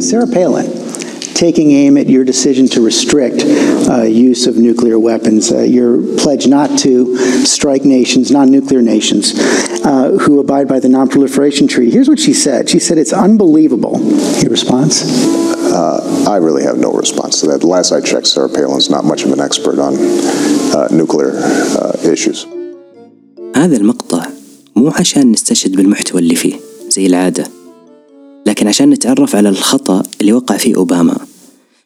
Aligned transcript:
Sarah 0.00 0.26
Palin, 0.26 0.66
taking 1.34 1.70
aim 1.72 1.96
at 1.96 2.06
your 2.08 2.24
decision 2.24 2.66
to 2.68 2.80
restrict 2.80 3.42
uh, 3.88 4.02
use 4.02 4.46
of 4.46 4.56
nuclear 4.56 4.98
weapons, 4.98 5.52
uh, 5.52 5.62
your 5.62 6.16
pledge 6.16 6.46
not 6.46 6.78
to 6.80 7.16
strike 7.44 7.84
nations, 7.84 8.30
non 8.30 8.50
nuclear 8.50 8.82
nations, 8.82 9.32
uh, 9.84 10.12
who 10.22 10.40
abide 10.40 10.68
by 10.68 10.80
the 10.80 10.88
Non 10.88 11.08
Proliferation 11.08 11.66
Treaty. 11.68 11.90
Here's 11.90 12.08
what 12.08 12.18
she 12.18 12.34
said 12.34 12.68
She 12.68 12.78
said, 12.78 12.98
It's 12.98 13.12
unbelievable. 13.12 14.00
Your 14.42 14.50
response? 14.50 14.94
I 16.26 16.36
really 16.38 16.64
have 16.64 16.78
no 16.78 16.92
response 16.92 17.40
to 17.40 17.46
that. 17.48 17.60
The 17.60 17.66
last 17.66 17.92
I 17.92 18.00
checked, 18.00 18.26
Sarah 18.26 18.48
Palin's 18.48 18.90
not 18.90 19.04
much 19.04 19.24
of 19.24 19.32
an 19.32 19.40
expert 19.40 19.78
on 19.78 19.94
uh, 20.74 20.88
nuclear 20.90 21.32
uh, 21.34 21.92
issues. 22.04 22.46
هذا 23.56 23.76
المقطع 23.76 24.26
مو 24.76 24.88
عشان 24.88 25.32
نستشهد 25.32 25.76
بالمحتوى 25.76 26.20
اللي 26.20 26.34
فيه 26.34 26.54
زي 26.88 27.06
العادة 27.06 27.44
لكن 28.61 28.69
عشان 28.69 28.89
نتعرف 28.89 29.35
على 29.35 29.49
الخطأ 29.49 30.03
اللي 30.21 30.33
وقع 30.33 30.57
فيه 30.57 30.75
أوباما 30.75 31.17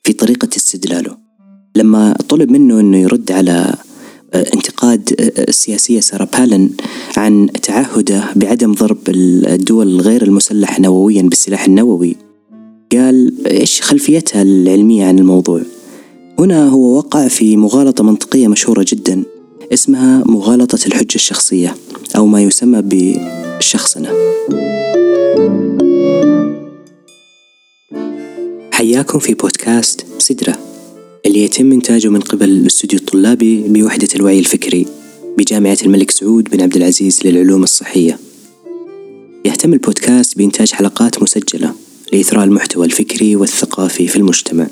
في 0.03 0.13
طريقة 0.13 0.49
استدلاله. 0.57 1.17
لما 1.75 2.15
طلب 2.29 2.51
منه 2.51 2.79
أنه 2.79 2.98
يرد 2.98 3.31
على 3.31 3.75
آه، 4.34 4.45
انتقاد 4.53 5.15
آه، 5.20 5.43
السياسية 5.49 5.99
سارة 5.99 6.29
بالن 6.34 6.70
عن 7.17 7.49
تعهده 7.61 8.23
بعدم 8.35 8.73
ضرب 8.73 8.98
الدول 9.07 10.01
غير 10.01 10.23
المسلحة 10.23 10.81
نوويا 10.81 11.21
بالسلاح 11.21 11.65
النووي 11.65 12.15
قال 12.91 13.48
إيش 13.48 13.81
خلفيتها 13.81 14.41
العلمية 14.41 15.05
عن 15.05 15.20
الموضوع؟ 15.20 15.62
هنا 16.39 16.70
هو 16.70 16.98
وقع 16.98 17.27
في 17.27 17.57
مغالطة 17.57 18.03
منطقية 18.03 18.48
مشهورة 18.48 18.85
جدا 18.87 19.23
اسمها 19.73 20.23
مغالطة 20.26 20.79
الحجة 20.87 21.15
الشخصية 21.15 21.76
أو 22.15 22.26
ما 22.26 22.41
يسمى 22.41 22.81
بالشخصنة 22.81 24.09
حياكم 28.95 29.20
في 29.20 29.34
بودكاست 29.34 30.05
سدرة 30.18 30.60
اللي 31.26 31.43
يتم 31.43 31.71
إنتاجه 31.71 32.07
من 32.07 32.20
قبل 32.20 32.49
الاستوديو 32.49 32.99
الطلابي 32.99 33.62
بوحدة 33.68 34.07
الوعي 34.15 34.40
الفكري 34.40 34.85
بجامعة 35.37 35.77
الملك 35.84 36.12
سعود 36.12 36.49
بن 36.49 36.62
عبد 36.62 36.76
العزيز 36.76 37.20
للعلوم 37.27 37.63
الصحية. 37.63 38.20
يهتم 39.46 39.74
البودكاست 39.74 40.37
بإنتاج 40.37 40.71
حلقات 40.71 41.24
مسجلة 41.24 41.76
لإثراء 42.13 42.43
المحتوى 42.43 42.85
الفكري 42.85 43.35
والثقافي 43.35 44.07
في 44.07 44.15
المجتمع. 44.15 44.68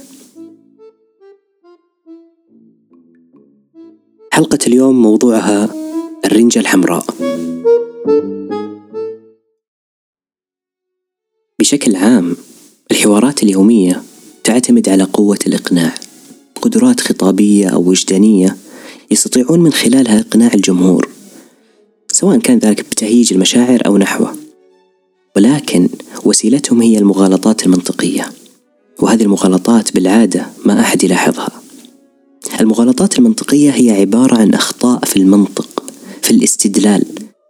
حلقة 4.32 4.60
اليوم 4.68 5.02
موضوعها 5.02 5.70
الرنجة 6.26 6.60
الحمراء. 6.60 7.06
بشكل 11.60 11.96
عام 11.96 12.36
الحوارات 12.92 13.44
اليومية 13.44 14.04
تعتمد 14.44 14.90
على 14.90 15.04
قوة 15.04 15.40
الإقناع. 15.48 15.94
قدرات 16.62 17.00
خطابية 17.00 17.68
أو 17.68 17.90
وجدانية 17.90 18.58
يستطيعون 19.12 19.60
من 19.60 19.74
خلالها 19.74 20.20
إقناع 20.20 20.54
الجمهور 20.54 21.10
سواء 22.12 22.38
كان 22.38 22.60
ذلك 22.60 22.82
بتهييج 22.82 23.34
المشاعر 23.34 23.86
أو 23.86 23.98
نحوه. 23.98 24.36
ولكن 25.36 25.90
وسيلتهم 26.24 26.82
هي 26.82 26.98
المغالطات 26.98 27.66
المنطقية 27.66 28.32
وهذه 29.00 29.24
المغالطات 29.24 29.94
بالعادة 29.94 30.48
ما 30.66 30.80
أحد 30.80 31.04
يلاحظها. 31.04 31.62
المغالطات 32.60 33.20
المنطقية 33.20 33.72
هي 33.72 33.92
عبارة 33.92 34.38
عن 34.38 34.54
أخطاء 34.54 35.06
في 35.06 35.18
المنطق 35.18 35.84
في 36.22 36.32
الاستدلال 36.32 37.06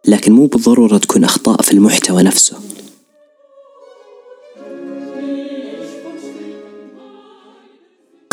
لكن 0.07 0.31
مو 0.31 0.45
بالضرورة 0.45 0.97
تكون 0.97 1.23
أخطاء 1.23 1.61
في 1.61 1.71
المحتوى 1.71 2.23
نفسه. 2.23 2.57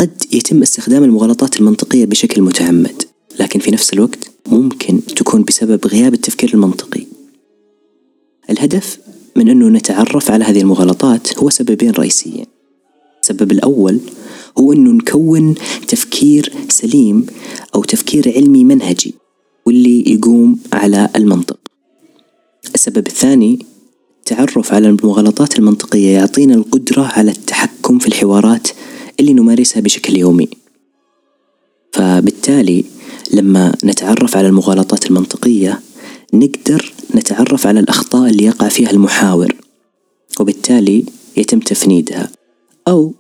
قد 0.01 0.23
يتم 0.33 0.63
استخدام 0.63 1.05
المغالطات 1.05 1.61
المنطقية 1.61 2.05
بشكل 2.05 2.43
متعمد 2.43 3.03
لكن 3.41 3.61
في 3.61 3.71
نفس 3.71 3.93
الوقت 3.93 4.31
ممكن 4.47 5.05
تكون 5.05 5.43
بسبب 5.43 5.87
غياب 5.87 6.15
التفكير 6.15 6.55
المنطقي. 6.55 7.07
الهدف 8.51 8.99
من 9.37 9.49
أنه 9.49 9.69
نتعرف 9.69 10.31
على 10.31 10.45
هذه 10.45 10.61
المغالطات 10.61 11.39
هو 11.39 11.51
سببين 11.51 11.91
رئيسيين. 11.91 12.47
السبب 13.23 13.53
الأول 13.53 14.01
هو 14.59 14.73
أنه 14.73 14.91
نكون 14.91 15.55
تفكير 15.89 16.53
سليم 16.69 17.27
أو 17.75 17.85
تفكير 17.85 18.33
علمي 18.37 18.65
منهجي 18.65 19.15
واللي 19.67 20.13
يقوم 20.13 20.59
على 20.73 21.09
المنطق. 21.17 21.59
السبب 22.75 23.07
الثاني 23.07 23.67
التعرف 24.19 24.75
على 24.75 24.89
المغالطات 24.89 25.59
المنطقية 25.59 26.15
يعطينا 26.15 26.55
القدرة 26.55 27.03
على 27.03 27.31
التحكم 27.31 27.99
في 27.99 28.07
الحوارات 28.07 28.69
اللي 29.21 29.33
نمارسها 29.33 29.81
بشكل 29.81 30.17
يومي. 30.17 30.49
فبالتالي 31.93 32.85
لما 33.33 33.77
نتعرف 33.85 34.37
على 34.37 34.49
المغالطات 34.49 35.07
المنطقية 35.07 35.81
نقدر 36.35 36.93
نتعرف 37.15 37.67
على 37.67 37.81
الأخطاء 37.81 38.31
اللي 38.31 38.45
يقع 38.45 38.69
فيها 38.69 38.91
المحاور 38.91 39.55
وبالتالي 40.41 41.05
يتم 41.37 41.61
تفنيدها. 41.61 42.31
أو 42.89 43.15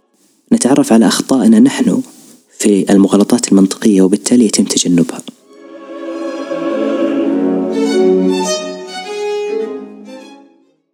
نتعرف 0.52 0.92
على 0.92 1.06
أخطائنا 1.06 1.60
نحن 1.60 2.02
في 2.58 2.92
المغالطات 2.92 3.52
المنطقية 3.52 4.02
وبالتالي 4.02 4.44
يتم 4.44 4.64
تجنبها. 4.64 5.22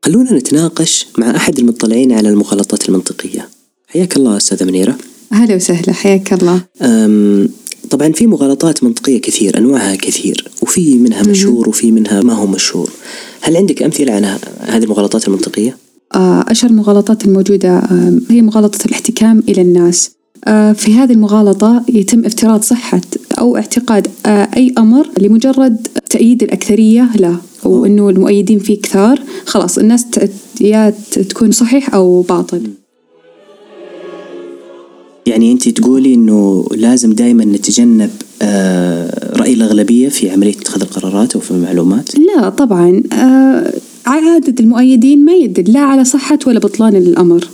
خلونا 0.05 0.33
نتناقش 0.33 1.06
مع 1.19 1.37
أحد 1.37 1.59
المطلعين 1.59 2.12
على 2.12 2.28
المغالطات 2.28 2.88
المنطقية. 2.88 3.56
حياك 3.87 4.17
الله 4.17 4.37
أستاذة 4.37 4.65
منيرة. 4.65 4.97
هلا 5.33 5.55
وسهلا 5.55 5.93
حياك 5.93 6.33
الله. 6.33 6.61
أم، 6.83 7.49
طبعا 7.91 8.13
في 8.13 8.27
مغالطات 8.27 8.85
منطقية 8.85 9.21
كثير 9.21 9.59
أنواعها 9.59 9.97
كثير 9.97 10.49
وفي 10.63 10.95
منها 10.95 11.23
مشهور 11.23 11.69
وفي 11.69 11.91
منها 11.93 12.23
ما 12.23 12.33
هو 12.33 12.47
مشهور. 12.47 12.91
هل 13.41 13.57
عندك 13.57 13.83
أمثلة 13.83 14.13
عن 14.13 14.25
هذه 14.61 14.85
المغالطات 14.85 15.29
المنطقية؟ 15.29 15.77
آه، 16.15 16.45
أشهر 16.49 16.71
المغالطات 16.71 17.25
الموجودة 17.25 17.79
آه، 17.79 18.19
هي 18.31 18.43
مغالطة 18.43 18.87
الاحتكام 18.87 19.43
إلى 19.49 19.63
الناس. 19.63 20.11
آه، 20.45 20.73
في 20.73 20.95
هذه 20.95 21.13
المغالطة 21.13 21.85
يتم 21.89 22.25
افتراض 22.25 22.63
صحة 22.63 23.01
أو 23.39 23.57
اعتقاد 23.57 24.09
أي 24.27 24.75
أمر 24.79 25.09
لمجرد 25.19 25.89
تأييد 26.11 26.43
الأكثرية 26.43 27.11
له 27.17 27.37
وأنه 27.65 28.09
المؤيدين 28.11 28.59
فيه 28.59 28.81
كثار. 28.81 29.23
خلاص 29.47 29.79
الناس 29.79 30.07
يا 30.61 30.95
تكون 31.11 31.53
صحيح 31.53 31.95
أو 31.95 32.23
باطل. 32.23 32.63
يعني 35.26 35.53
أنت 35.53 35.69
تقولي 35.69 36.14
أنه 36.14 36.66
لازم 36.75 37.12
دائما 37.12 37.44
نتجنب 37.44 38.10
آه، 38.42 39.37
رأي 39.37 39.53
الأغلبية 39.53 40.09
في 40.09 40.31
عملية 40.31 40.53
اتخاذ 40.53 40.82
القرارات 40.82 41.34
أو 41.34 41.41
في 41.41 41.50
المعلومات؟ 41.50 42.19
لا 42.19 42.48
طبعا 42.48 43.03
آه، 43.12 43.72
عدد 44.06 44.60
المؤيدين 44.60 45.25
ما 45.25 45.34
يدل 45.34 45.72
لا 45.72 45.81
على 45.81 46.04
صحة 46.04 46.38
ولا 46.47 46.59
بطلان 46.59 46.97
الأمر. 46.97 47.44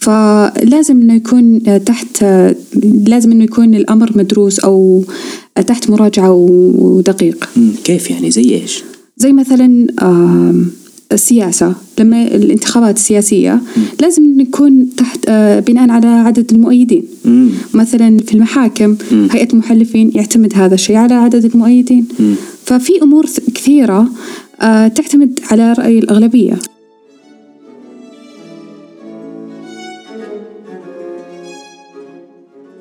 فلازم 0.00 1.00
إنه 1.00 1.14
يكون 1.14 1.62
تحت 1.84 2.24
لازم 3.06 3.32
إنه 3.32 3.44
يكون 3.44 3.74
الأمر 3.74 4.12
مدروس 4.14 4.60
أو 4.60 5.04
تحت 5.66 5.90
مراجعة 5.90 6.32
ودقيق. 6.32 7.48
كيف 7.84 8.10
يعني؟ 8.10 8.30
زي 8.30 8.42
إيش؟ 8.42 8.82
زي 9.16 9.32
مثلا 9.32 9.86
السياسة. 11.12 11.74
لما 11.98 12.22
الانتخابات 12.22 12.96
السياسية 12.96 13.60
لازم 14.00 14.24
إنه 14.24 14.42
يكون 14.42 14.88
تحت 14.96 15.18
آه، 15.28 15.60
بناء 15.60 15.90
على 15.90 16.06
عدد 16.06 16.52
المؤيدين. 16.52 17.04
مم. 17.24 17.50
مثلا 17.74 18.18
في 18.18 18.34
المحاكم 18.34 18.96
هيئة 19.10 19.52
المحلفين 19.52 20.12
يعتمد 20.14 20.52
هذا 20.54 20.74
الشيء 20.74 20.96
على 20.96 21.14
عدد 21.14 21.44
المؤيدين. 21.44 22.08
ففي 22.64 23.02
أمور 23.02 23.26
كثيرة 23.54 24.08
آه، 24.60 24.88
تعتمد 24.88 25.40
على 25.50 25.72
رأي 25.72 25.98
الأغلبية. 25.98 26.58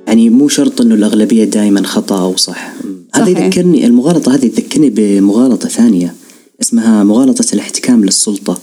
يعني 0.07 0.29
مو 0.29 0.47
شرط 0.47 0.81
إنه 0.81 0.95
الأغلبية 0.95 1.43
دائما 1.43 1.83
خطأ 1.83 2.21
أو 2.21 2.35
صح. 2.35 2.73
هذا. 3.15 3.29
يذكرني 3.29 3.85
المغالطة 3.85 4.35
هذه 4.35 4.47
تذكرني 4.47 4.89
بمغالطة 4.89 5.69
ثانية. 5.69 6.13
اسمها 6.71 7.03
مغالطة 7.03 7.45
الاحتكام 7.53 8.05
للسلطة. 8.05 8.59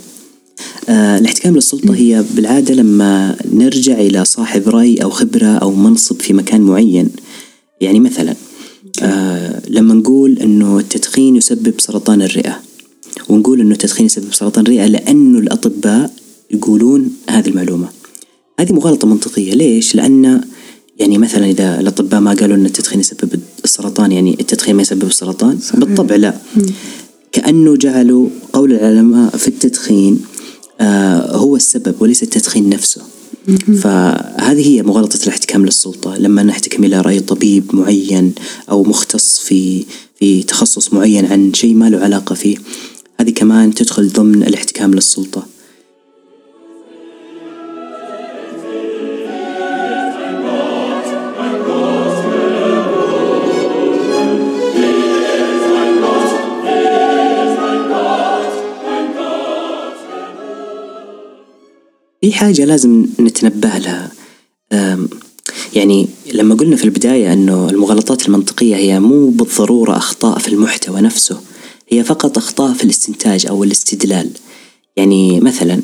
آه 0.88 1.18
الاحتكام 1.18 1.54
للسلطة 1.54 1.94
هي 1.94 2.24
بالعادة 2.34 2.74
لما 2.74 3.36
نرجع 3.52 4.00
إلى 4.00 4.24
صاحب 4.24 4.68
رأي 4.68 4.96
أو 4.96 5.10
خبرة 5.10 5.46
أو 5.46 5.74
منصب 5.74 6.20
في 6.20 6.32
مكان 6.32 6.60
معين. 6.60 7.08
يعني 7.80 8.00
مثلا 8.00 8.34
آه 9.02 9.62
لما 9.68 9.94
نقول 9.94 10.38
إنه 10.38 10.78
التدخين 10.78 11.36
يسبب 11.36 11.74
سرطان 11.78 12.22
الرئة. 12.22 12.60
ونقول 13.28 13.60
إنه 13.60 13.72
التدخين 13.72 14.06
يسبب 14.06 14.34
سرطان 14.34 14.66
الرئة 14.66 14.86
لأنه 14.86 15.38
الأطباء 15.38 16.12
يقولون 16.50 17.10
هذه 17.30 17.48
المعلومة. 17.48 17.88
هذه 18.60 18.72
مغالطة 18.72 19.08
منطقية. 19.08 19.54
ليش؟ 19.54 19.94
لأن 19.94 20.40
يعني 20.98 21.18
مثلا 21.18 21.46
إذا 21.46 21.80
الأطباء 21.80 22.20
ما 22.20 22.34
قالوا 22.34 22.56
أن 22.56 22.66
التدخين 22.66 23.00
يسبب 23.00 23.40
السرطان 23.64 24.12
يعني 24.12 24.36
التدخين 24.40 24.76
ما 24.76 24.82
يسبب 24.82 25.04
السرطان 25.04 25.58
صحيح. 25.58 25.80
بالطبع 25.80 26.16
لا. 26.16 26.34
كأنه 27.32 27.76
جعلوا 27.76 28.28
قول 28.52 28.72
العلماء 28.72 29.36
في 29.36 29.48
التدخين 29.48 30.20
آه 30.80 31.36
هو 31.36 31.56
السبب 31.56 31.94
وليس 32.00 32.22
التدخين 32.22 32.68
نفسه. 32.68 33.02
فهذه 33.82 34.68
هي 34.68 34.82
مغالطة 34.82 35.18
الاحتكام 35.22 35.64
للسلطة. 35.64 36.16
لما 36.16 36.42
نحتكم 36.42 36.84
إلى 36.84 37.00
رأي 37.00 37.20
طبيب 37.20 37.74
معين 37.74 38.32
أو 38.70 38.82
مختص 38.84 39.38
في 39.38 39.84
في 40.18 40.42
تخصص 40.42 40.92
معين 40.92 41.24
عن 41.24 41.54
شيء 41.54 41.74
ما 41.74 41.90
له 41.90 41.98
علاقة 41.98 42.34
فيه 42.34 42.56
هذه 43.20 43.30
كمان 43.30 43.74
تدخل 43.74 44.08
ضمن 44.08 44.42
الاحتكام 44.42 44.94
للسلطة. 44.94 45.46
في 62.28 62.34
حاجة 62.34 62.64
لازم 62.64 63.06
نتنبه 63.20 63.78
لها. 63.78 64.10
يعني 65.74 66.08
لما 66.32 66.54
قلنا 66.54 66.76
في 66.76 66.84
البداية 66.84 67.32
أنه 67.32 67.70
المغالطات 67.70 68.26
المنطقية 68.26 68.76
هي 68.76 69.00
مو 69.00 69.28
بالضرورة 69.28 69.96
أخطاء 69.96 70.38
في 70.38 70.48
المحتوى 70.48 71.00
نفسه 71.00 71.40
هي 71.88 72.04
فقط 72.04 72.38
أخطاء 72.38 72.72
في 72.72 72.84
الاستنتاج 72.84 73.46
أو 73.46 73.64
الاستدلال. 73.64 74.30
يعني 74.96 75.40
مثلا 75.40 75.80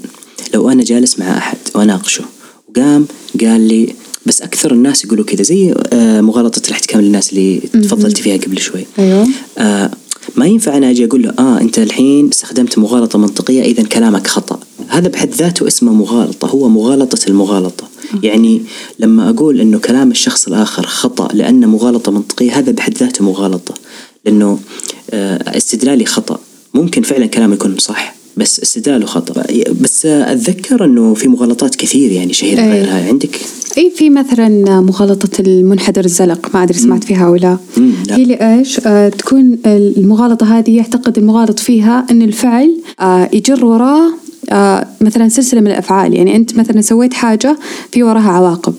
لو 0.54 0.70
أنا 0.70 0.84
جالس 0.84 1.18
مع 1.18 1.38
أحد 1.38 1.58
وأناقشه 1.74 2.24
وقام 2.68 3.06
قال 3.40 3.60
لي 3.60 3.94
بس 4.26 4.42
أكثر 4.42 4.72
الناس 4.72 5.04
يقولوا 5.04 5.24
كذا 5.24 5.42
زي 5.42 5.74
آه، 5.92 6.20
مغالطة 6.20 6.62
الاحتكام 6.66 7.00
للناس 7.00 7.32
اللي 7.32 7.58
تفضلت 7.58 8.18
فيها 8.18 8.36
قبل 8.36 8.58
شوي. 8.60 8.86
أيوه. 8.98 9.28
آه 9.58 9.90
ما 10.36 10.46
ينفع 10.46 10.76
أنا 10.76 10.90
أجي 10.90 11.04
أقول 11.04 11.22
له 11.22 11.34
آه 11.38 11.60
أنت 11.60 11.78
الحين 11.78 12.28
استخدمت 12.28 12.78
مغالطة 12.78 13.18
منطقية 13.18 13.62
إذا 13.62 13.82
كلامك 13.82 14.26
خطأ. 14.26 14.53
هذا 14.94 15.08
بحد 15.08 15.30
ذاته 15.30 15.66
اسمه 15.66 15.92
مغالطة 15.92 16.48
هو 16.48 16.68
مغالطة 16.68 17.18
المغالطة. 17.28 17.88
يعني 18.22 18.62
لما 18.98 19.30
أقول 19.30 19.60
أنه 19.60 19.78
كلام 19.78 20.10
الشخص 20.10 20.46
الآخر 20.46 20.86
خطأ 20.86 21.28
لأنه 21.32 21.66
مغالطة 21.66 22.12
منطقية 22.12 22.58
هذا 22.58 22.72
بحد 22.72 22.98
ذاته 22.98 23.24
مغالطة. 23.24 23.74
لأنه 24.24 24.58
آه، 25.10 25.56
استدلالي 25.56 26.04
خطأ. 26.04 26.38
ممكن 26.74 27.02
فعلا 27.02 27.26
كلامي 27.26 27.54
يكون 27.54 27.78
صح 27.78 28.14
بس 28.36 28.60
استدلاله 28.60 29.06
خطأ. 29.06 29.44
بس 29.80 30.06
أتذكر 30.06 30.84
أنه 30.84 31.14
في 31.14 31.28
مغالطات 31.28 31.74
كثير 31.74 32.12
يعني 32.12 32.32
شهيرة 32.32 32.60
أي. 32.60 32.70
غيرها. 32.70 33.08
عندك؟ 33.08 33.40
اي 33.78 33.92
في 33.96 34.10
مثلا 34.10 34.80
مغالطة 34.80 35.40
المنحدر 35.40 36.04
الزلق 36.04 36.50
ما 36.54 36.62
أدري 36.62 36.78
سمعت 36.78 37.04
فيها 37.04 37.26
أو 37.26 37.34
لا. 37.34 37.58
هي 38.10 38.24
لإيش؟ 38.24 38.80
آه 38.86 39.08
تكون 39.08 39.58
المغالطة 39.66 40.58
هذه 40.58 40.76
يعتقد 40.76 41.18
المغالط 41.18 41.58
فيها 41.58 42.06
إن 42.10 42.22
الفعل 42.22 42.76
آه 43.00 43.30
يجر 43.32 43.64
وراه 43.64 44.12
مثلا 45.00 45.28
سلسلة 45.28 45.60
من 45.60 45.66
الأفعال. 45.66 46.14
يعني 46.14 46.36
أنت 46.36 46.56
مثلا 46.56 46.80
سويت 46.80 47.14
حاجة 47.14 47.58
في 47.90 48.02
وراها 48.02 48.30
عواقب. 48.30 48.74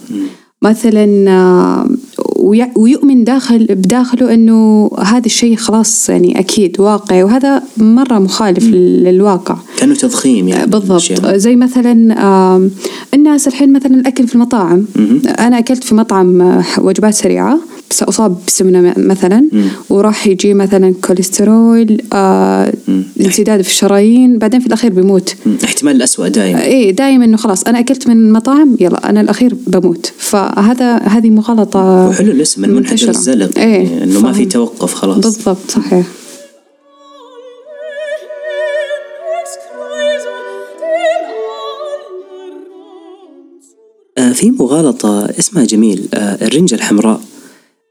مثلا 0.62 1.30
آه 1.30 1.88
ويؤمن 2.76 3.24
داخل 3.24 3.66
بداخله 3.70 4.34
إنه 4.34 4.90
هذا 5.00 5.26
الشيء 5.26 5.56
خلاص 5.56 6.10
يعني 6.10 6.40
أكيد 6.40 6.80
واقعي 6.80 7.24
وهذا 7.24 7.64
مرة 7.78 8.20
مخالف 8.20 8.64
للواقع. 8.64 9.58
كأنه 9.78 9.96
تضخيم 9.96 10.48
يعني. 10.48 10.66
بالضبط. 10.72 11.26
زي 11.26 11.56
مثلا 11.56 11.92
الناس 13.14 13.48
الحين 13.48 13.74
مثلا 13.74 13.96
الأكل 13.96 14.28
في 14.28 14.36
المطاعم. 14.36 14.86
أنا 15.40 15.58
أكلت 15.60 15.84
في 15.84 15.96
مطعم 15.96 16.62
وجبات 16.78 17.14
سريعة 17.14 17.60
بس 17.90 18.04
اصاب 18.04 18.38
بسمنة 18.48 18.82
م- 18.82 18.94
مثلا. 18.98 19.48
وراح 19.90 20.28
يجي 20.28 20.54
مثلا 20.54 20.94
كوليسترول 21.08 21.98
آه 22.14 22.74
انسداد 23.22 23.62
في 23.62 23.70
الشرايين 23.70 24.38
بعدين 24.38 24.60
في 24.60 24.68
الأخير 24.68 24.94
بيموت 24.94 25.36
مم، 25.46 25.58
احتمال 25.64 25.96
الأسوأ 25.96 26.28
دائما. 26.28 26.64
إيه 26.64 26.92
دائما 26.92 27.26
إنه 27.26 27.38
خلاص. 27.38 27.64
أنا 27.64 27.80
أكلت 27.80 28.08
من 28.08 28.18
المطاعم 28.18 28.76
يلا 28.80 29.10
أنا 29.10 29.22
الأخير 29.22 29.56
بموت. 29.68 30.12
فهذا 30.18 30.96
هذه 30.98 31.30
مغالطة 31.30 32.08
وحلو 32.10 32.32
الاسم 32.36 32.66
المنحدر 32.66 32.92
منتشرة. 32.92 33.10
الزلق 33.10 33.58
إيه. 33.58 33.64
يعني 33.64 34.04
إنه 34.04 34.20
ما 34.20 34.34
في. 34.34 34.46
توقف 34.46 34.94
خلاص. 34.94 35.18
بالضبط 35.18 35.72
صحيح. 35.72 36.06
آه، 44.18 44.32
في 44.32 44.52
مغالطة 44.52 45.26
اسمها 45.40 45.66
جميل 45.66 46.08
آه، 46.14 46.46
الرنجة 46.46 46.76
الحمراء. 46.76 47.22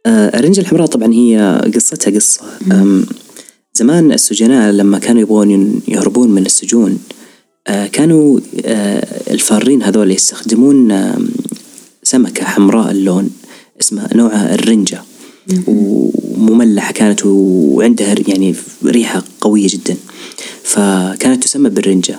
آه، 0.07 0.39
الرنجة 0.39 0.61
الحمراء 0.61 0.87
طبعا 0.87 1.13
هي 1.13 1.63
قصتها 1.75 2.15
قصة. 2.15 2.41
زمان 3.75 4.13
السجناء 4.13 4.73
لما 4.73 4.99
كانوا 4.99 5.21
يبغون 5.23 5.81
يهربون 5.89 6.31
من 6.31 6.47
السجون 6.47 6.99
كانوا 7.93 8.41
الفارين 9.31 9.83
هذول 9.83 10.11
يستخدمون 10.11 11.13
سمكة 12.03 12.45
حمراء 12.45 12.91
اللون. 12.91 13.31
اسمها 13.81 14.09
نوعها 14.15 14.55
الرنجة. 14.55 15.03
ومملحة 15.67 16.93
كانت 16.93 17.27
وعندها 17.27 18.15
يعني 18.29 18.55
ريحة 18.85 19.23
قوية 19.41 19.67
جدا. 19.69 19.97
فكانت 20.63 21.43
تسمى 21.43 21.71
بالرنجة. 21.71 22.19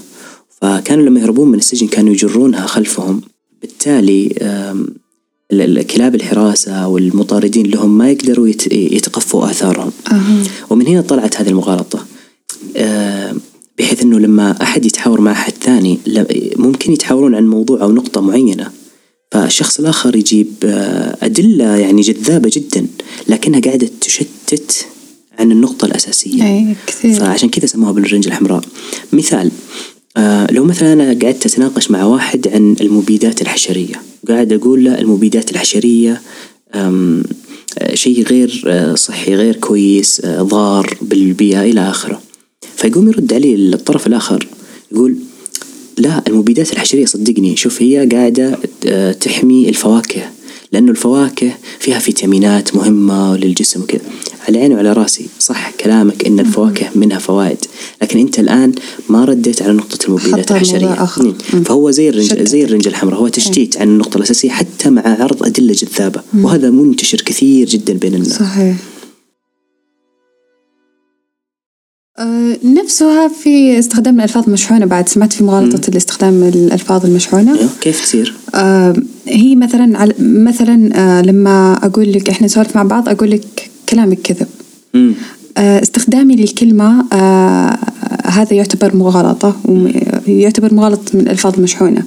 فكانوا 0.62 1.06
لما 1.06 1.20
يهربون 1.20 1.48
من 1.52 1.58
السجن 1.58 1.88
كانوا 1.88 2.14
يجرونها 2.14 2.66
خلفهم. 2.66 3.22
بالتالي 3.62 4.30
كلاب 5.96 6.16
الحراسة 6.16 6.88
والمطاردين 6.88 7.66
لهم 7.66 7.98
ما 7.98 8.12
يقدروا 8.12 8.48
يت- 8.48 8.74
يتقفوا 8.74 9.50
آثارهم. 9.52 9.92
ومن 10.70 10.88
هنا 10.88 11.02
طلعت 11.02 11.42
هذه 11.42 11.50
المغالطة. 11.50 12.06
بحيث 13.80 14.02
إنه 14.02 14.20
لما 14.20 14.62
أحد 14.62 14.86
يتحاور 14.86 15.22
مع 15.22 15.32
أحد 15.32 15.54
ثاني 15.62 16.00
ممكن 16.56 16.92
يتحاورون 16.92 17.36
عن 17.36 17.48
موضوع 17.48 17.82
أو 17.82 17.92
نقطة 17.92 18.22
معينة. 18.22 18.72
فالشخص 19.40 19.80
الآخر 19.80 20.16
يجيب 20.16 20.48
آه، 20.64 21.18
أدلة 21.22 21.66
يعني 21.78 22.02
جذابة 22.02 22.50
جدا 22.54 22.86
لكنها 23.28 23.60
قاعدة 23.60 23.90
تشتت 24.02 24.86
عن 25.40 25.52
النقطة 25.52 25.86
الأساسية. 25.86 26.44
اي 26.44 26.76
كثير. 26.88 27.14
فعشان 27.20 27.50
كذا 27.50 27.66
سموها 27.66 27.92
بالرنج 27.92 28.28
الحمراء. 28.28 28.62
مثال 29.14 29.52
آه 30.18 30.52
لو 30.52 30.64
مثلا 30.64 30.94
أنا 30.94 31.06
قعدت 31.24 31.46
أتناقش 31.46 31.92
مع 31.92 32.04
واحد 32.06 32.48
عن 32.48 32.76
المبيدات 32.82 33.42
الحشرية 33.42 33.96
قاعد 34.28 34.54
أقول 34.54 34.84
له 34.84 35.00
المبيدات 35.00 35.52
الحشرية 35.52 36.22
آم، 36.76 37.24
آه، 37.80 37.96
شيء 37.96 38.24
غير 38.24 38.64
صحي 38.96 39.36
غير 39.36 39.56
كويس 39.56 40.22
ضار 40.26 40.98
بالبيئة 41.02 41.62
إلى 41.64 41.90
آخره. 41.90 42.22
فيقوم 42.76 43.08
يرد 43.08 43.34
علي 43.34 43.56
الطرف 43.56 44.08
الآخر 44.08 44.48
يقول 44.92 45.16
لا 45.98 46.24
المبيدات 46.28 46.74
الحشريه 46.74 47.06
صدقني. 47.06 47.56
شوف 47.56 47.82
هي 47.82 48.10
قاعدة 48.12 48.58
آه، 48.86 49.12
تحمي 49.12 49.70
الفواكه 49.70 50.22
لأنه 50.72 50.92
الفواكه 50.92 51.52
فيها 51.80 52.00
فيتامينات 52.00 52.76
مهمة 52.76 53.38
للجسم 53.38 53.82
وكذا. 53.82 54.02
على 54.48 54.60
عيني 54.60 54.76
وعلى 54.76 54.94
رأسي 54.94 55.26
صح 55.40 55.72
كلامك 55.72 56.26
إن 56.26 56.40
الفواكه 56.40 56.90
منها 56.96 57.20
فوائد. 57.20 57.58
لكن 58.02 58.20
أنت 58.20 58.40
الآن 58.40 58.72
ما 59.10 59.26
رديت 59.26 59.62
على 59.62 59.74
نقطة 59.74 60.06
المبيدات 60.08 60.52
الحشريه. 60.52 61.06
فهو 61.66 61.92
زي 61.92 62.10
الرنجة. 62.10 62.44
زي 62.44 62.64
الرنجة 62.64 62.88
الحمراء. 62.88 63.20
هو 63.20 63.28
تشتيت 63.28 63.78
عن 63.78 63.88
النقطة 63.88 64.18
الأساسية 64.18 64.50
حتى 64.50 64.90
مع 64.90 65.02
عرض 65.06 65.44
أدلة 65.44 65.74
جذابة. 65.74 66.22
وهذا 66.42 66.70
منتشر 66.70 67.22
كثير 67.22 67.68
جدا 67.68 67.94
بين 67.94 68.16
الناس. 68.16 68.40
صحيح. 68.40 68.76
نفسها 72.64 73.28
في 73.28 73.80
استخدام 73.80 74.16
الألفاظ 74.16 74.44
المشحونة 74.48 74.86
بعد. 74.86 75.10
سمعت 75.10 75.34
في 75.34 75.44
مغالطة 75.44 75.90
الاستخدام 75.90 76.44
الألفاظ 76.44 77.06
المشحونة. 77.06 77.58
أيوه، 77.58 77.70
كيف 77.82 78.02
تصير؟ 78.02 78.34
آه 78.56 78.96
هي 79.28 79.56
مثلا 79.56 79.98
على 79.98 80.14
مثلا 80.20 80.90
آه 80.96 81.22
لما 81.22 81.80
أقول 81.84 82.14
لك 82.14 82.30
إحنا 82.30 82.46
نسولف 82.46 82.76
مع 82.76 82.84
بعض 82.84 83.10
أقول 83.10 83.32
لك 83.32 83.70
كلامك 83.90 84.20
كذب. 84.22 84.48
مم. 84.94 85.14
آه 85.58 85.82
استخدامي 85.82 86.36
للكلمة 86.36 87.06
آه 87.14 87.78
هذا 88.26 88.54
يعتبر 88.54 88.96
مغالطة 88.96 89.56
ويعتبر 90.28 90.74
مغالطة 90.74 91.12
من 91.14 91.22
الألفاظ 91.22 91.54
المشحونة. 91.58 92.04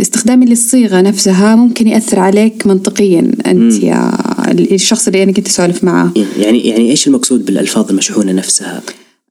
استخدامي 0.00 0.46
للصيغة 0.46 1.00
نفسها 1.00 1.56
ممكن 1.56 1.88
يأثر 1.88 2.18
عليك 2.18 2.66
منطقيا. 2.66 3.32
أنت 3.46 3.82
يا 3.82 4.12
الشخص 4.50 5.06
اللي 5.06 5.22
أنا 5.22 5.32
كنت 5.32 5.48
أسولف 5.48 5.84
معاه 5.84 6.12
يعني 6.38 6.58
يعني 6.58 6.90
إيش 6.90 7.06
المقصود 7.06 7.44
بالألفاظ 7.44 7.90
المشحونة 7.90 8.32
نفسها؟ 8.32 8.82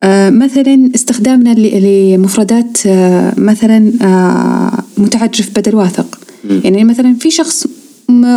آه، 0.03 0.29
مثلا 0.29 0.89
استخدامنا 0.95 1.53
لمفردات 1.53 2.77
آه، 2.85 3.33
مثلا 3.37 3.91
آه، 4.01 4.83
متعجرف 4.97 5.49
بدل 5.55 5.75
واثق. 5.75 6.19
يعني 6.63 6.83
مثلا 6.83 7.15
في 7.19 7.31
شخص 7.31 7.67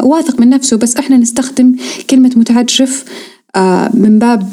واثق 0.02 0.40
من 0.40 0.48
نفسه 0.48 0.76
بس 0.76 0.96
إحنا 0.96 1.16
نستخدم 1.16 1.74
كلمة 2.10 2.30
متعجرف 2.36 3.04
من 3.94 4.18
باب 4.18 4.52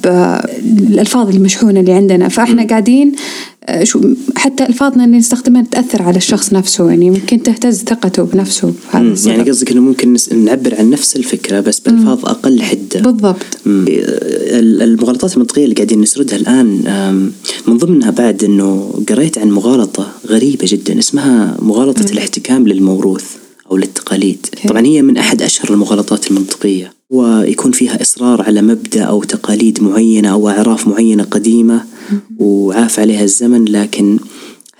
الألفاظ 0.90 1.36
المشحونة 1.36 1.80
اللي 1.80 1.94
عندنا. 1.94 2.28
فإحنا 2.28 2.68
قاعدين 2.68 3.12
شو 3.84 4.02
حتى 4.38 4.66
ألفاظنا 4.66 5.06
اللي 5.06 5.18
نستخدمها 5.18 5.66
تأثر 5.72 6.02
على 6.02 6.18
الشخص 6.18 6.54
نفسه. 6.54 6.90
يعني 6.90 7.10
ممكن 7.10 7.44
تهتز 7.44 7.84
ثقته 7.84 8.24
بنفسه. 8.24 8.74
يعني 9.26 9.50
قصدك 9.50 9.72
إنه 9.72 9.82
ممكن 9.82 10.18
نعبر 10.46 10.76
عن 10.80 10.90
نفس 10.90 11.16
الفكرة 11.16 11.60
بس 11.60 11.80
بألفاظ 11.80 12.26
أقل 12.26 12.62
حده 12.62 12.79
بالضبط. 12.98 13.36
مم. 13.66 13.86
ال- 13.90 14.82
المغالطات 14.82 15.34
المنطقية 15.34 15.64
اللي 15.64 15.76
قاعدين 15.76 16.02
نسردها 16.02 16.36
الآن 16.38 16.82
من 17.68 17.78
ضمنها 17.78 18.12
بعد 18.12 18.44
إنه 18.44 18.94
قريت 19.10 19.38
عن 19.38 19.52
مغالطة 19.52 20.12
غريبة 20.28 20.66
جدا 20.70 21.00
اسمها 21.00 21.58
مغالطة 21.62 22.12
الاحتكام 22.12 22.68
للموروث 22.68 23.26
أو 23.72 23.78
للتقاليد. 23.78 24.46
طبعا 24.68 24.86
هي 24.86 25.02
من 25.02 25.18
أحد 25.18 25.42
أشهر 25.42 25.74
المغالطات 25.74 26.32
المنطقية. 26.32 26.94
ويكون 27.10 27.72
فيها 27.72 28.02
إصرار 28.02 28.42
على 28.42 28.62
مبدأ 28.62 29.02
أو 29.04 29.24
تقاليد 29.24 29.84
معينة 29.84 30.30
أو 30.32 30.50
أعراف 30.50 30.88
معينة 30.88 31.24
قديمة 31.24 31.84
وعاف 32.40 33.00
عليها 33.00 33.24
الزمن 33.24 33.66
لكن 33.66 34.20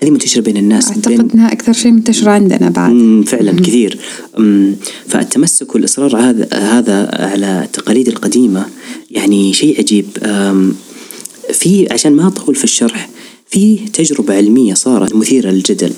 هذه 0.02 0.10
منتشرة 0.10 0.40
بين 0.40 0.56
الناس 0.56 0.88
بين 0.88 0.96
أعتقد 0.96 1.32
أنها 1.34 1.52
أكثر 1.52 1.72
شيء 1.72 1.92
منتشرة 1.92 2.30
عندنا 2.30 2.68
بعد. 2.68 2.92
مم، 2.92 3.22
فعلا 3.22 3.60
كثير. 3.60 3.98
مم، 4.38 4.74
فالتمسك 5.08 5.74
والإصرار 5.74 6.16
هذا 6.16 6.48
هذا 6.52 7.10
على 7.12 7.62
التقاليد 7.64 8.08
القديمة 8.08 8.66
يعني 9.10 9.52
شيء 9.52 9.78
عجيب. 9.78 10.06
في 11.52 11.92
عشان 11.92 12.12
ما 12.12 12.26
أطول 12.26 12.54
في 12.54 12.64
الشرح 12.64 13.10
في 13.50 13.76
تجربة 13.76 14.34
علمية 14.34 14.74
صارت 14.74 15.14
مثيرة 15.14 15.50
للجدل. 15.50 15.92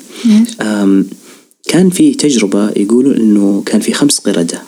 كان 1.69 1.91
في 1.91 2.15
تجربة 2.15 2.71
يقولوا 2.71 3.17
إنه 3.17 3.63
كان 3.67 3.81
في 3.81 3.93
خمس 3.93 4.19
قردة. 4.19 4.63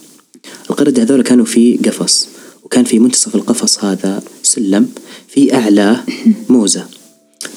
القردة 0.70 1.02
هذول 1.02 1.22
كانوا 1.22 1.44
في 1.44 1.76
قفص 1.76 2.28
وكان 2.64 2.84
في 2.84 2.98
منتصف 2.98 3.34
القفص 3.34 3.84
هذا 3.84 4.22
سلم 4.42 4.88
في 5.28 5.54
أعلى 5.54 6.00
موزة. 6.48 6.86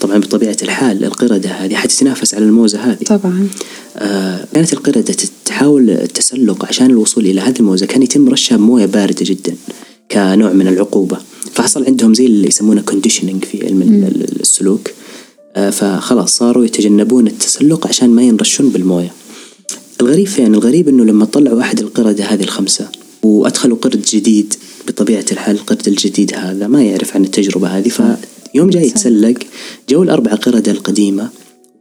طبعا 0.02 0.18
بطبيعة 0.18 0.58
الحال 0.64 1.04
القردة 1.04 1.50
هذه 1.50 1.76
حتتنافس 1.76 2.34
على 2.34 2.46
الموزة 2.46 2.80
هذه. 2.80 3.04
طبعا. 3.06 3.48
آه، 3.98 4.46
كانت 4.54 4.74
القردة 4.74 5.16
تحاول 5.46 5.90
التسلق 5.90 6.66
عشان 6.66 6.86
الوصول 6.86 7.26
إلى 7.26 7.42
هذه 7.42 7.60
الموزة. 7.60 7.86
كان 7.86 8.04
يتم 8.04 8.30
رشها 8.30 8.58
بموية 8.58 8.86
باردة 8.86 9.18
جدا 9.26 9.56
كنوع 10.12 10.54
من 10.54 10.68
العقوبة. 10.68 11.18
فحصل 11.54 11.86
عندهم 11.86 12.14
زي 12.14 12.26
اللي 12.26 12.48
يسمونه 12.48 12.82
كونديشننج 12.82 13.46
في 13.46 13.66
علم 13.66 13.82
ال- 13.82 14.04
ال- 14.04 14.42
السلوك. 14.42 14.88
آه، 15.56 15.70
فخلاص 15.70 16.38
صاروا 16.38 16.66
يتجنبون 16.66 17.28
التسلق 17.28 17.88
عشان 17.88 18.10
ما 18.10 18.24
ينرشون 18.24 18.70
بالموية. 18.70 19.12
الغريب 20.02 20.28
فين؟ 20.28 20.54
الغريب 20.54 20.88
إنه 20.90 21.04
لما 21.06 21.26
طلعوا 21.26 21.62
أحد 21.62 21.80
القردة 21.80 22.24
هذه 22.24 22.44
الخمسة 22.44 22.88
وأدخلوا 23.24 23.78
قرد 23.78 24.02
جديد 24.02 24.54
بطبيعة 24.88 25.26
الحال 25.32 25.56
القرد 25.56 25.88
الجديد 25.88 26.34
هذا 26.36 26.68
ما 26.68 26.84
يعرف 26.84 27.16
عن 27.16 27.24
التجربة 27.24 27.68
هذه 27.68 27.90
فيوم 28.52 28.70
جاي 28.70 28.88
يتسلق 28.88 29.38
جو 29.90 30.04
الأربعة 30.04 30.36
قردة 30.36 30.72
القديمة 30.72 31.30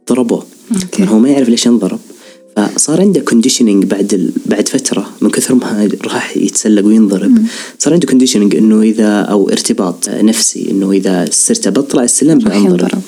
ضربوه. 0.09 0.43
طبعاً 0.97 1.09
هو 1.09 1.19
ما 1.19 1.29
يعرف 1.29 1.49
ليش 1.49 1.67
انضرب. 1.67 1.99
فصار 2.75 3.01
عنده 3.01 3.21
conditioning 3.21 3.85
بعد 3.85 4.13
ال... 4.13 4.31
بعد 4.45 4.67
فترة 4.67 5.09
من 5.21 5.29
كثر 5.29 5.55
ما 5.55 5.89
راح 6.05 6.37
يتسلق 6.37 6.85
وينضرب 6.85 7.37
صار 7.79 7.93
عنده 7.93 8.07
conditioning 8.07 8.55
إنه 8.55 8.81
اذا 8.81 9.21
أو 9.21 9.49
ارتباط 9.49 10.09
نفسي 10.09 10.71
إنه 10.71 10.91
إذا 10.91 11.25
صرت 11.31 11.67
بطلع 11.67 12.03
السلم 12.03 12.37
بنضرب. 12.39 13.01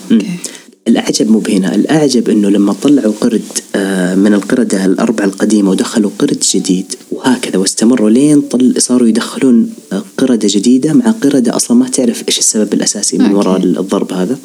الأعجب 1.22 1.32
مو 1.32 1.40
بهنا 1.40 1.76
الأعجب 1.76 2.30
أنه 2.30 2.50
لما 2.50 2.74
طلعوا 2.74 3.14
قرد 3.22 3.42
آه، 3.76 4.16
من 4.16 4.34
القردة 4.34 4.86
الأربعة 4.86 5.26
القديمة 5.26 5.72
ودخلوا 5.72 6.12
قرد 6.20 6.44
جديد 6.54 6.96
وهكذا 7.12 7.58
واستمروا 7.58 8.10
لين 8.10 8.42
طل 8.42 8.74
صاروا 8.78 9.08
يدخلون 9.08 9.70
آه، 9.94 10.04
قردة 10.18 10.48
جديدة 10.52 10.94
مع 10.94 11.12
قردة 11.12 11.56
أصلا 11.56 11.78
ما 11.78 11.90
تعرف 11.90 12.24
إيش 12.28 12.40
السبب 12.40 12.74
الأساسي 12.74 13.18
من. 13.18 13.36
وراء 13.36 13.58
الضرب 13.58 14.14
هذا 14.14 14.38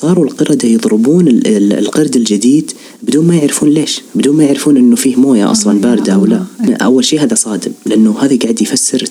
صاروا 0.00 0.24
القردة 0.24 0.68
يضربون 0.68 1.28
ال- 1.28 1.46
ال- 1.46 1.72
القرد 1.72 2.16
الجديد 2.16 2.72
بدون 3.02 3.26
ما 3.26 3.36
يعرفون 3.36 3.68
ليش 3.68 4.00
بدون 4.14 4.36
ما 4.36 4.44
يعرفون 4.44 4.76
أنه 4.76 4.96
فيه 4.96 5.16
موية 5.16 5.50
أصلا 5.50 5.80
باردة 5.80 6.12
أو 6.14 6.26
لا. 6.26 6.44
أول 6.70 7.04
شيء 7.04 7.22
هذا 7.22 7.34
صادم 7.34 7.72
لأنه 7.86 8.18
هذا 8.20 8.38
قاعد 8.38 8.62
يفسر 8.62 9.04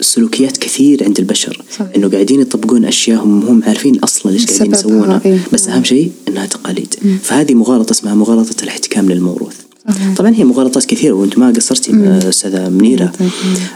سلوكيات 0.00 0.56
كثير 0.56 1.04
عند 1.04 1.18
البشر. 1.18 1.62
صحيح. 1.78 1.88
إنه 1.96 2.08
قاعدين 2.08 2.40
يطبقون 2.40 2.84
أشياء 2.84 3.24
هم 3.24 3.42
هم 3.42 3.62
عارفين 3.66 3.98
أصلا 3.98 4.30
ليش 4.32 4.46
قاعدين 4.46 4.72
يسوونها. 4.72 5.20
إيه. 5.26 5.38
بس 5.52 5.68
أهم 5.68 5.84
شيء 5.84 6.10
إنها 6.28 6.46
تقاليد. 6.46 6.94
فهذه 7.22 7.54
مغالطة 7.54 7.90
اسمها 7.90 8.14
مغالطة 8.14 8.62
الاحتكام 8.62 9.10
للموروث. 9.10 9.54
صحيح. 9.88 10.14
طبعا 10.16 10.34
هي 10.34 10.44
مغالطات 10.44 10.84
كثيرة 10.84 11.12
وأنت 11.12 11.38
ما 11.38 11.50
قصرتي 11.50 11.92
آه، 11.92 12.28
أستاذة 12.28 12.68
منيرة. 12.68 13.12
طيب. 13.18 13.30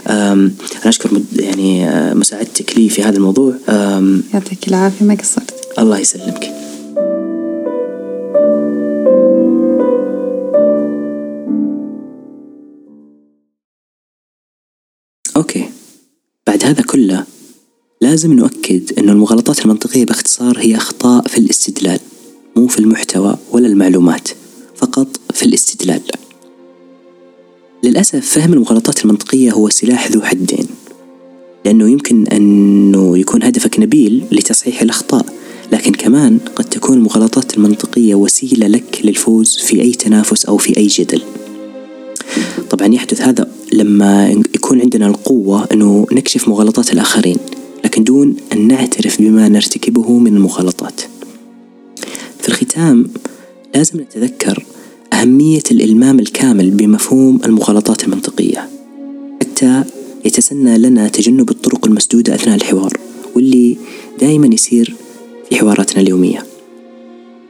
أنا 0.07 0.50
أشكر 0.85 1.11
يعني 1.37 1.88
آه، 1.88 2.14
مساعدتك 2.14 2.78
لي 2.78 2.88
في 2.88 3.02
هذا 3.02 3.16
الموضوع. 3.16 3.54
يعطيك 4.35 4.69
العافية 4.69 5.04
ما 5.04 5.14
قصرت. 5.14 5.62
الله 5.79 5.99
يسلمك. 5.99 6.45
أوكي. 15.37 15.64
بعد 16.47 16.64
هذا 16.64 16.83
كله 16.83 17.25
لازم 18.00 18.33
نؤكد 18.33 18.99
أن 18.99 19.09
المغالطات 19.09 19.61
المنطقية 19.61 20.05
باختصار 20.05 20.59
هي 20.59 20.76
أخطاء 20.76 21.29
في 21.29 21.38
الاستدلال 21.38 22.00
مو 22.57 22.67
في 22.67 22.79
المحتوى 22.79 23.37
ولا 23.52 23.67
المعلومات 23.67 24.29
فقط 24.76 25.09
في 25.35 25.43
الاستدلال. 25.43 26.02
للأسف 27.85 28.31
فهم 28.31 28.52
المغالطات 28.52 29.05
المنطقية 29.05 29.52
هو 29.52 29.69
سلاح 29.71 30.11
ذو 30.11 30.23
حدين. 30.23 30.67
لأنه 31.64 31.91
يمكن 31.91 32.26
أنه 32.26 33.19
يكون 33.19 33.43
هدفك 33.43 33.81
نبيل 33.81 34.25
لتصحيح 34.33 34.83
الأخطاء. 34.83 35.41
لكن 35.73 35.93
كمان 35.93 36.38
قد 36.57 36.64
تكون 36.64 36.97
المغالطات 36.97 37.57
المنطقية 37.57 38.14
وسيلة 38.14 38.67
لك 38.67 39.00
للفوز 39.05 39.59
في 39.59 39.83
أي 39.83 39.93
تنافس 39.93 40.45
أو 40.45 40.57
في 40.57 40.76
أي 40.76 40.87
جدل. 40.87 41.23
طبعا 42.71 42.95
يحدث 42.95 43.21
هذا 43.21 43.49
لما 43.73 44.31
يكون 44.55 44.81
عندنا 44.81 45.07
القوة 45.07 45.69
أنه 45.73 46.07
نكشف 46.12 46.49
مغالطات 46.49 46.93
الآخرين 46.93 47.37
لكن 47.85 48.05
دون 48.05 48.37
أن 48.52 48.69
نعترف 48.69 49.23
بما 49.23 49.49
نرتكبه 49.49 50.19
من 50.19 50.37
المغالطات. 50.37 51.00
في 52.41 52.49
الختام 52.49 53.09
لازم 53.75 54.00
نتذكر 54.00 54.64
أهمية 55.12 55.62
الإلمام 55.71 56.21
الكامل 56.21 56.71
بمفهوم 56.71 57.41
المغالطات 57.45 58.05
المنطقية. 58.05 58.69
حتى 59.41 59.85
يتسنى 60.25 60.79
لنا 60.79 61.09
تجنب 61.09 61.50
الطرق 61.50 61.87
المسدودة 61.87 62.35
أثناء 62.35 62.57
الحوار 62.57 62.93
واللي 63.35 63.76
دائما 64.21 64.47
يصير 64.47 64.95
في 65.52 65.59
حواراتنا 65.59 66.02
اليومية. 66.02 66.47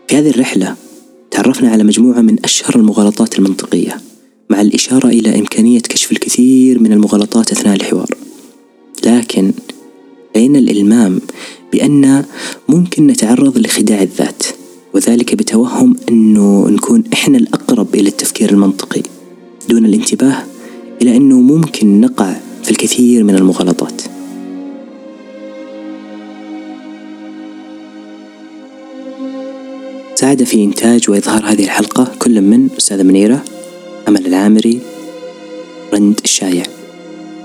في 0.09 0.17
هذه 0.17 0.31
الرحلة 0.31 0.77
تعرفنا 1.31 1.71
على 1.71 1.85
مجموعة 1.85 2.21
من 2.21 2.37
أشهر 2.45 2.77
المغالطات 2.77 3.39
المنطقية 3.39 4.01
مع 4.51 4.61
الإشارة 4.61 5.07
إلى 5.07 5.39
إمكانية 5.39 5.81
كشف 5.81 6.13
الكثير 6.13 6.79
من 6.79 6.93
المغالطات 6.93 7.53
أثناء 7.53 7.77
الحوار. 7.77 8.11
لكن 9.07 9.53
بين 10.35 10.57
الإلمام 10.57 11.21
بأن 11.73 12.25
ممكن 12.69 13.07
نتعرض 13.07 13.59
لخداع 13.59 14.03
الذات 14.03 14.43
وذلك 14.95 15.35
بتوهم 15.35 15.97
أنه 16.09 16.69
نكون 16.69 17.05
إحنا 17.13 17.39
الأقرب 17.39 17.95
إلى 17.95 18.09
التفكير 18.09 18.51
المنطقي 18.51 19.03
دون 19.69 19.85
الانتباه 19.85 20.45
إلى 21.03 21.17
أنه 21.17 21.41
ممكن 21.41 22.01
نقع 22.01 22.37
في 22.63 22.71
الكثير 22.71 23.25
من 23.25 23.35
المغالطات. 23.35 24.02
ساعد 30.33 30.45
في 30.45 30.65
إنتاج 30.65 31.11
وإظهار 31.11 31.53
هذه 31.53 31.65
الحلقة 31.65 32.13
كل 32.19 32.41
من 32.41 32.69
أستاذة 32.79 33.03
منيرة 33.03 33.45
أمل 34.09 34.27
العامري 34.27 34.81
رند 35.95 36.21
الشايع. 36.25 36.63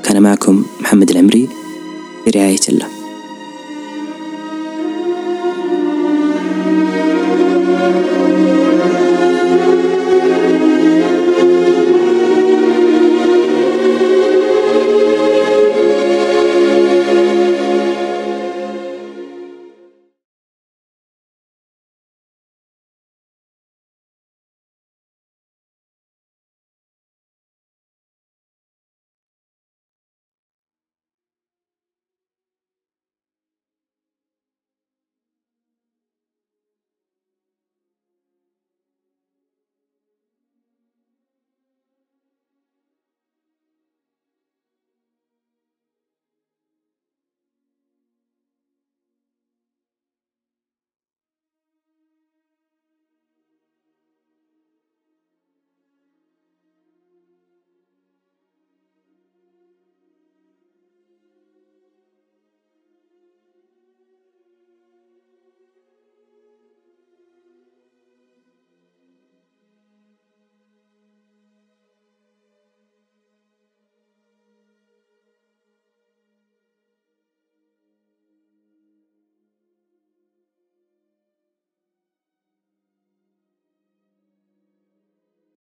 كان 0.04 0.22
معكم 0.22 0.66
محمد 0.80 1.10
العمري 1.10 1.50
برعاية 2.28 2.60
الله. 2.70 2.97